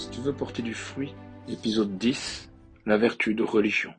[0.00, 1.12] Si tu veux porter du fruit,
[1.46, 2.48] épisode 10,
[2.86, 3.90] la vertu de religion.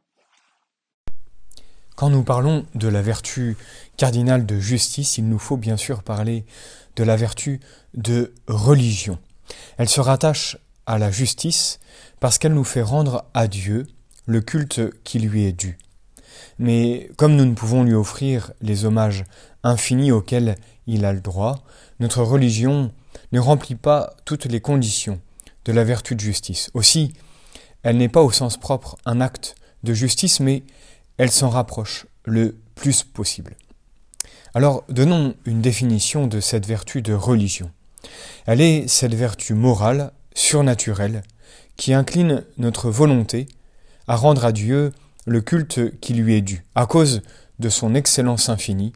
[1.96, 3.56] Quand nous parlons de la vertu
[3.98, 6.44] cardinale de justice, il nous faut bien sûr parler
[6.96, 7.60] de la vertu
[7.94, 9.20] de religion.
[9.78, 11.80] Elle se rattache à la justice
[12.20, 13.86] parce qu'elle nous fait rendre à Dieu
[14.26, 15.78] le culte qui lui est dû.
[16.58, 19.24] Mais comme nous ne pouvons lui offrir les hommages
[19.62, 20.56] infinis auxquels
[20.88, 21.64] il a le droit,
[22.00, 22.92] notre religion
[23.34, 25.22] ne remplit pas toutes les conditions
[25.66, 26.70] de la vertu de justice.
[26.74, 27.14] Aussi,
[27.84, 30.64] elle n'est pas au sens propre un acte de justice, mais
[31.18, 33.56] elle s'en rapproche le plus possible.
[34.54, 37.72] Alors, donnons une définition de cette vertu de religion.
[38.46, 41.24] Elle est cette vertu morale, surnaturelle,
[41.78, 43.48] qui incline notre volonté
[44.08, 44.92] à rendre à Dieu
[45.26, 47.22] le culte qui lui est dû, à cause
[47.60, 48.94] de son excellence infinie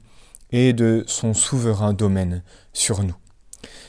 [0.52, 2.44] et de son souverain domaine
[2.74, 3.16] sur nous.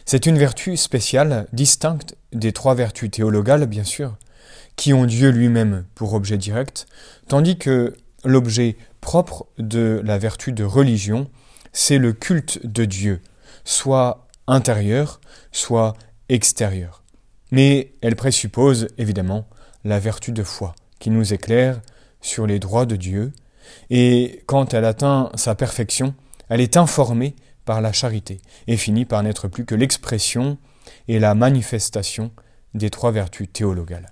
[0.09, 4.17] C'est une vertu spéciale, distincte des trois vertus théologales, bien sûr,
[4.77, 6.87] qui ont Dieu lui-même pour objet direct,
[7.27, 7.93] tandis que
[8.25, 11.29] l'objet propre de la vertu de religion,
[11.73, 13.21] c'est le culte de Dieu,
[13.65, 15.95] soit intérieur, soit
[16.29, 17.03] extérieur.
[17.51, 19.49] Mais elle présuppose évidemment
[19.85, 21.81] la vertu de foi, qui nous éclaire
[22.21, 23.33] sur les droits de Dieu,
[23.91, 26.15] et quand elle atteint sa perfection,
[26.49, 27.35] elle est informée
[27.67, 30.57] par la charité, et finit par n'être plus que l'expression
[31.09, 32.31] et la manifestation
[32.73, 34.11] des trois vertus théologales.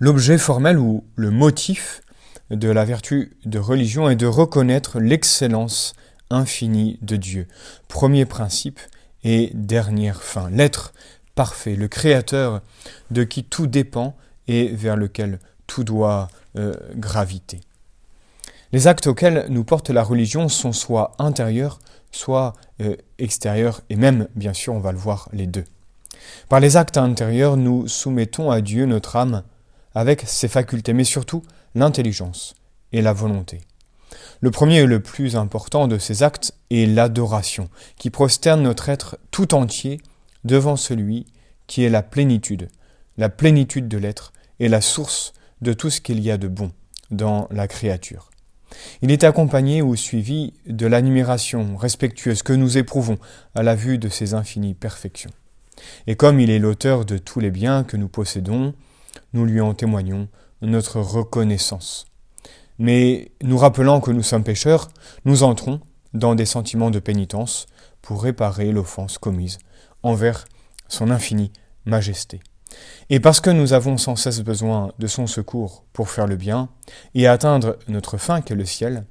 [0.00, 2.02] L'objet formel ou le motif
[2.50, 5.94] de la vertu de religion est de reconnaître l'excellence
[6.30, 7.46] infinie de Dieu,
[7.88, 8.80] premier principe
[9.24, 10.92] et dernière fin, l'être
[11.34, 12.62] parfait, le créateur
[13.10, 14.16] de qui tout dépend
[14.48, 17.60] et vers lequel tout doit euh, graviter.
[18.72, 21.78] Les actes auxquels nous porte la religion sont soit intérieurs,
[22.10, 25.64] soit euh, extérieurs, et même, bien sûr, on va le voir, les deux.
[26.48, 29.42] Par les actes intérieurs, nous soumettons à Dieu notre âme
[29.94, 31.42] avec ses facultés, mais surtout
[31.74, 32.54] l'intelligence
[32.92, 33.60] et la volonté.
[34.40, 39.18] Le premier et le plus important de ces actes est l'adoration, qui prosterne notre être
[39.30, 40.00] tout entier
[40.44, 41.26] devant celui
[41.66, 42.68] qui est la plénitude,
[43.18, 46.72] la plénitude de l'être et la source de tout ce qu'il y a de bon
[47.10, 48.31] dans la créature.
[49.02, 53.18] Il est accompagné ou suivi de l'admiration respectueuse que nous éprouvons
[53.54, 55.30] à la vue de ses infinies perfections.
[56.06, 58.74] Et comme il est l'auteur de tous les biens que nous possédons,
[59.32, 60.28] nous lui en témoignons
[60.60, 62.06] notre reconnaissance.
[62.78, 64.88] Mais nous rappelant que nous sommes pécheurs,
[65.24, 65.80] nous entrons
[66.14, 67.66] dans des sentiments de pénitence
[68.00, 69.58] pour réparer l'offense commise
[70.02, 70.44] envers
[70.88, 71.52] son infinie
[71.84, 72.40] majesté.
[73.10, 76.68] Et parce que nous avons sans cesse besoin de son secours pour faire le bien
[77.14, 79.04] et atteindre notre fin qu'est le ciel,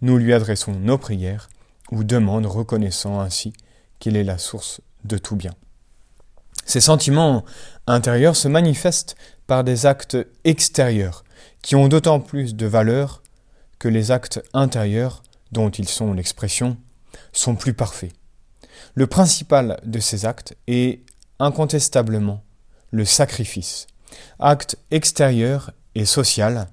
[0.00, 1.48] nous lui adressons nos prières
[1.90, 3.52] ou demandes reconnaissant ainsi
[3.98, 5.54] qu'il est la source de tout bien.
[6.64, 7.44] Ces sentiments
[7.86, 11.24] intérieurs se manifestent par des actes extérieurs
[11.62, 13.22] qui ont d'autant plus de valeur
[13.78, 16.76] que les actes intérieurs dont ils sont l'expression
[17.32, 18.12] sont plus parfaits.
[18.94, 21.00] Le principal de ces actes est
[21.38, 22.42] incontestablement
[22.90, 23.86] le sacrifice,
[24.38, 26.68] acte extérieur et social,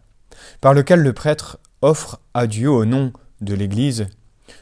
[0.62, 4.08] par lequel le prêtre offre à Dieu au nom de l'Église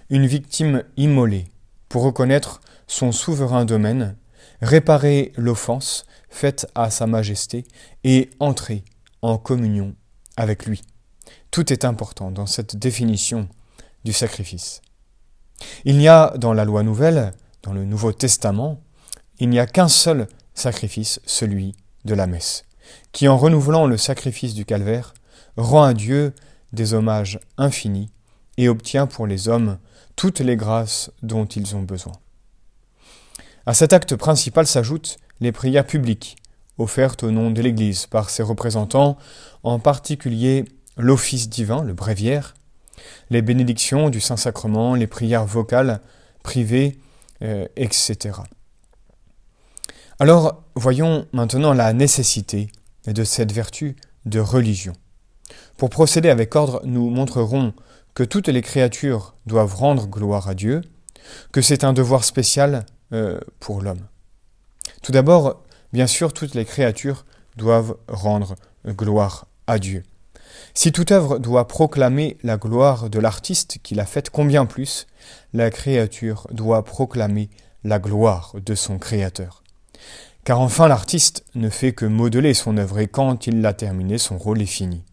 [0.09, 1.47] une victime immolée
[1.89, 4.15] pour reconnaître son souverain domaine,
[4.61, 7.65] réparer l'offense faite à Sa Majesté
[8.03, 8.83] et entrer
[9.21, 9.95] en communion
[10.37, 10.81] avec lui.
[11.51, 13.47] Tout est important dans cette définition
[14.03, 14.81] du sacrifice.
[15.85, 18.81] Il n'y a dans la loi nouvelle, dans le Nouveau Testament,
[19.39, 21.75] il n'y a qu'un seul sacrifice, celui
[22.05, 22.63] de la messe,
[23.11, 25.13] qui en renouvelant le sacrifice du calvaire,
[25.57, 26.33] rend à Dieu
[26.73, 28.09] des hommages infinis
[28.57, 29.77] et obtient pour les hommes
[30.15, 32.13] toutes les grâces dont ils ont besoin.
[33.65, 36.35] À cet acte principal s'ajoutent les prières publiques,
[36.77, 39.17] offertes au nom de l'Église par ses représentants,
[39.63, 40.65] en particulier
[40.97, 42.53] l'office divin, le bréviaire,
[43.29, 46.01] les bénédictions du Saint-Sacrement, les prières vocales,
[46.43, 46.99] privées,
[47.41, 48.39] euh, etc.
[50.19, 52.69] Alors, voyons maintenant la nécessité
[53.07, 53.95] de cette vertu
[54.25, 54.93] de religion.
[55.77, 57.73] Pour procéder avec ordre, nous montrerons
[58.13, 60.81] que toutes les créatures doivent rendre gloire à Dieu,
[61.51, 64.05] que c'est un devoir spécial euh, pour l'homme.
[65.01, 65.63] Tout d'abord,
[65.93, 67.25] bien sûr, toutes les créatures
[67.57, 68.55] doivent rendre
[68.85, 70.03] gloire à Dieu.
[70.75, 75.07] Si toute œuvre doit proclamer la gloire de l'artiste qui l'a faite, combien plus
[75.53, 77.49] la créature doit proclamer
[77.83, 79.62] la gloire de son Créateur.
[80.43, 84.37] Car enfin l'artiste ne fait que modeler son œuvre et quand il l'a terminée, son
[84.37, 85.03] rôle est fini.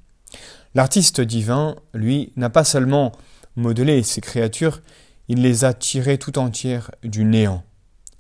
[0.75, 3.12] L'artiste divin, lui, n'a pas seulement
[3.55, 4.81] modelé ses créatures,
[5.29, 7.62] il les a tirées tout entières du néant.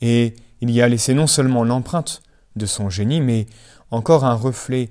[0.00, 2.22] Et il y a laissé non seulement l'empreinte
[2.54, 3.46] de son génie, mais
[3.90, 4.88] encore un reflet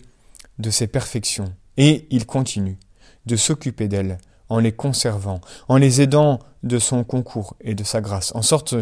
[0.57, 1.54] de ses perfections.
[1.77, 2.77] Et il continue
[3.25, 4.18] de s'occuper d'elles
[4.50, 5.39] en les conservant,
[5.69, 8.75] en les aidant de son concours et de sa grâce, en sorte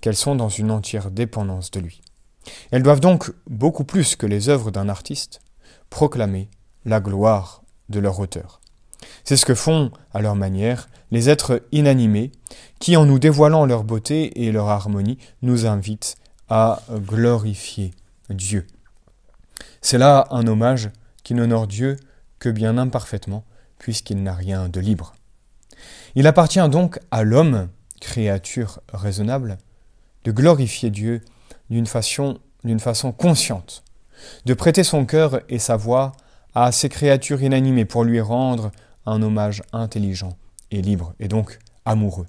[0.00, 2.00] qu'elles sont dans une entière dépendance de lui.
[2.70, 5.40] Elles doivent donc, beaucoup plus que les œuvres d'un artiste,
[5.90, 6.48] proclamer
[6.84, 8.60] la gloire de leur auteur.
[9.24, 12.32] C'est ce que font, à leur manière, les êtres inanimés,
[12.78, 16.16] qui, en nous dévoilant leur beauté et leur harmonie, nous invitent
[16.48, 17.92] à glorifier
[18.28, 18.66] Dieu.
[19.80, 20.90] C'est là un hommage
[21.22, 21.96] qui n'honore Dieu
[22.38, 23.44] que bien imparfaitement,
[23.78, 25.14] puisqu'il n'a rien de libre.
[26.14, 27.68] Il appartient donc à l'homme,
[28.00, 29.58] créature raisonnable,
[30.24, 31.22] de glorifier Dieu
[31.70, 33.84] d'une façon, consciente,
[34.44, 36.12] de prêter son cœur et sa voix
[36.54, 38.70] à ces créatures inanimées pour lui rendre
[39.06, 40.36] un hommage intelligent
[40.70, 42.26] et libre, et donc amoureux.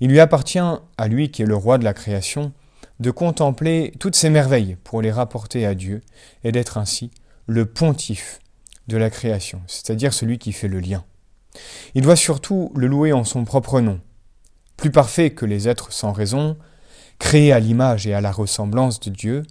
[0.00, 2.52] Il lui appartient, à lui qui est le roi de la création,
[3.00, 6.02] de contempler toutes ces merveilles pour les rapporter à Dieu,
[6.44, 7.10] et d'être ainsi
[7.46, 8.40] le pontife
[8.88, 11.04] de la création, c'est-à-dire celui qui fait le lien.
[11.94, 14.00] Il doit surtout le louer en son propre nom.
[14.76, 16.56] Plus parfait que les êtres sans raison,
[17.18, 19.42] créé à l'image et à la ressemblance de Dieu,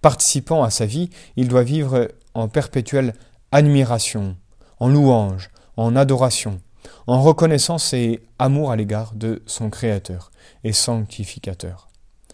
[0.00, 3.14] participant à sa vie, il doit vivre en perpétuelle
[3.52, 4.36] admiration,
[4.80, 6.60] en louange, en adoration,
[7.06, 10.30] en reconnaissance et amour à l'égard de son Créateur
[10.64, 11.88] et sanctificateur.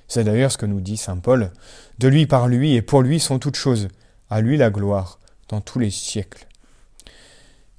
[0.08, 1.52] C'est d'ailleurs ce que nous dit Saint Paul,
[1.98, 3.88] de lui, par lui et pour lui sont toutes choses,
[4.28, 5.18] à lui la gloire,
[5.48, 6.46] dans tous les siècles.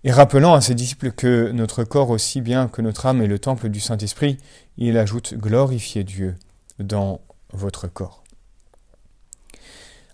[0.03, 3.39] Et rappelant à ses disciples que notre corps aussi bien que notre âme est le
[3.39, 4.37] temple du Saint-Esprit,
[4.77, 6.35] il ajoute glorifier Dieu
[6.85, 7.21] dans
[7.51, 8.23] votre corps.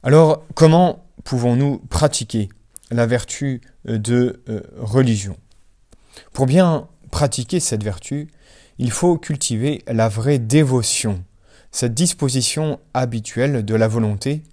[0.03, 2.49] Alors, comment pouvons-nous pratiquer
[2.89, 5.37] la vertu de euh, religion?
[6.33, 8.29] Pour bien pratiquer cette vertu,
[8.77, 11.23] il faut cultiver la vraie dévotion,
[11.71, 14.43] cette disposition habituelle de la volonté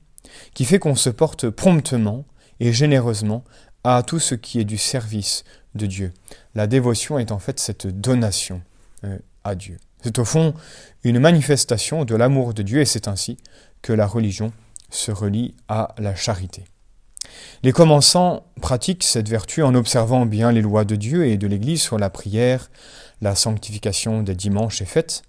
[0.54, 2.24] qui fait qu'on se porte promptement
[2.60, 3.44] et généreusement
[3.84, 6.12] à tout ce qui est du service de Dieu.
[6.54, 8.62] La dévotion est en fait cette donation
[9.04, 9.78] euh, à Dieu.
[10.06, 10.55] C'est au fond
[11.03, 13.38] une manifestation de l'amour de Dieu et c'est ainsi
[13.82, 14.53] que la religion
[14.88, 16.62] se relie à la charité.
[17.64, 21.82] Les commençants pratiquent cette vertu en observant bien les lois de Dieu et de l'Église
[21.82, 22.70] sur la prière,
[23.20, 25.25] la sanctification des dimanches et fêtes,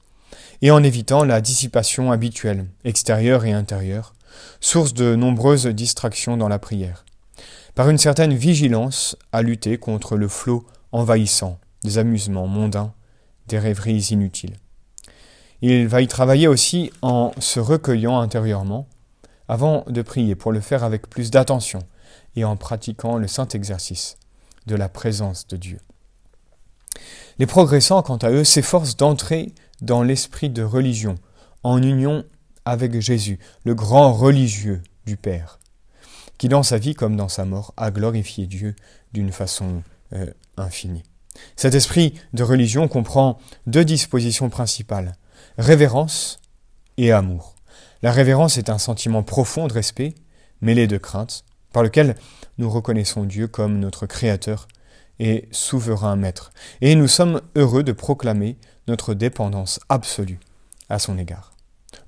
[0.62, 4.14] et en évitant la dissipation habituelle, extérieure et intérieure,
[4.62, 7.04] source de nombreuses distractions dans la prière,
[7.74, 12.94] par une certaine vigilance à lutter contre le flot envahissant des amusements mondains,
[13.48, 14.54] des rêveries inutiles.
[15.62, 18.88] Il va y travailler aussi en se recueillant intérieurement
[19.48, 21.80] avant de prier pour le faire avec plus d'attention
[22.36, 24.18] et en pratiquant le saint exercice
[24.68, 25.80] de la présence de Dieu.
[27.40, 31.16] Les progressants, quant à eux, s'efforcent d'entrer dans l'esprit de religion,
[31.64, 32.24] en union
[32.66, 35.60] avec Jésus, le grand religieux du Père,
[36.38, 38.76] qui dans sa vie comme dans sa mort a glorifié Dieu
[39.14, 39.84] d'une façon
[40.14, 40.28] euh,
[40.58, 41.04] infinie.
[41.56, 43.38] Cet esprit de religion comprend
[43.68, 45.16] deux dispositions principales,
[45.58, 46.40] révérence
[46.98, 47.56] et amour.
[48.02, 50.16] La révérence est un sentiment profond de respect,
[50.62, 51.44] mêlé de crainte,
[51.74, 52.16] par lequel
[52.58, 54.68] nous reconnaissons Dieu comme notre Créateur
[55.20, 56.52] et souverain Maître,
[56.82, 58.58] et nous sommes heureux de proclamer
[58.88, 60.40] notre dépendance absolue
[60.90, 61.54] à son égard.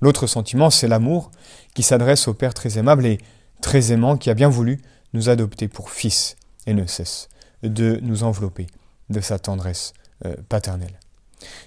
[0.00, 1.30] L'autre sentiment, c'est l'amour
[1.74, 3.18] qui s'adresse au Père très aimable et
[3.60, 4.80] très aimant qui a bien voulu
[5.12, 7.28] nous adopter pour fils et ne cesse
[7.62, 8.66] de nous envelopper
[9.10, 9.92] de sa tendresse
[10.24, 10.98] euh, paternelle.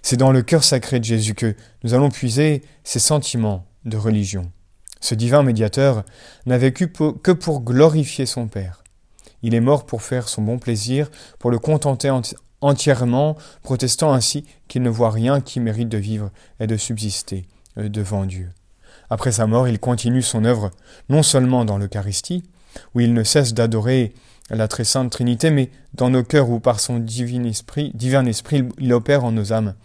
[0.01, 4.51] C'est dans le cœur sacré de Jésus que nous allons puiser ces sentiments de religion.
[4.99, 6.03] Ce divin médiateur
[6.45, 8.83] n'a vécu que pour glorifier son Père.
[9.41, 12.09] Il est mort pour faire son bon plaisir, pour le contenter
[12.61, 17.45] entièrement, protestant ainsi qu'il ne voit rien qui mérite de vivre et de subsister
[17.77, 18.49] euh, devant Dieu.
[19.09, 20.71] Après sa mort, il continue son œuvre
[21.09, 22.43] non seulement dans l'Eucharistie,
[22.93, 24.13] où il ne cesse d'adorer
[24.49, 28.63] la très sainte Trinité, mais dans nos cœurs où par son divin esprit, divin esprit
[28.79, 29.75] il opère en nos âmes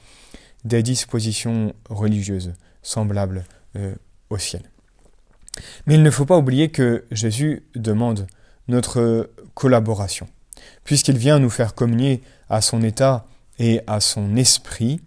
[0.65, 3.45] des dispositions religieuses semblables
[3.77, 3.95] euh,
[4.31, 4.63] au ciel.
[5.87, 8.27] Mais il ne faut pas oublier que Jésus demande
[8.69, 10.29] notre collaboration,
[10.85, 13.27] puisqu'il vient nous faire communier à son état
[13.59, 15.01] et à son esprit,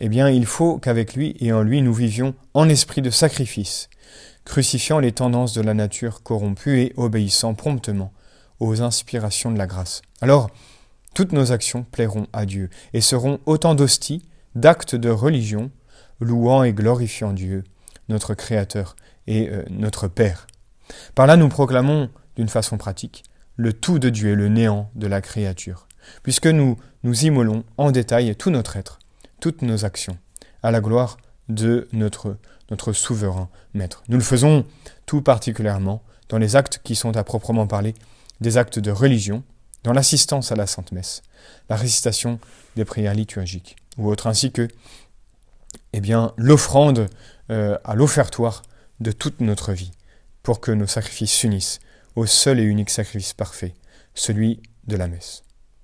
[0.00, 3.88] eh bien il faut qu'avec lui et en lui nous vivions en esprit de sacrifice,
[4.44, 8.12] crucifiant les tendances de la nature corrompue et obéissant promptement
[8.60, 10.02] aux inspirations de la grâce.
[10.20, 10.50] Alors,
[11.14, 14.24] toutes nos actions plairont à Dieu et seront autant d'hosties,
[14.54, 15.70] d'actes de religion,
[16.20, 17.64] louant et glorifiant Dieu,
[18.08, 18.96] notre Créateur
[19.26, 20.46] et euh, notre Père.
[21.14, 23.24] Par là, nous proclamons, d'une façon pratique,
[23.56, 25.86] le tout de Dieu et le néant de la créature,
[26.22, 28.98] puisque nous nous immolons en détail tout notre être,
[29.40, 30.18] toutes nos actions,
[30.62, 31.16] à la gloire
[31.48, 32.36] de notre,
[32.92, 34.02] souverain maître.
[34.08, 34.64] Nous le faisons
[35.06, 37.94] tout particulièrement dans les actes qui sont à proprement parler
[38.40, 39.42] des actes de religion,
[39.82, 41.22] dans l'assistance à la Sainte Messe,
[41.68, 42.40] la récitation
[42.74, 44.68] des prières liturgiques, ou autre, ainsi que
[45.92, 47.08] eh bien, l'offrande
[47.50, 48.62] euh, à l'offertoire
[49.00, 49.92] de toute notre vie,
[50.42, 51.80] pour que nos sacrifices s'unissent
[52.16, 53.74] au seul et unique sacrifice parfait,
[54.14, 55.42] celui de la messe.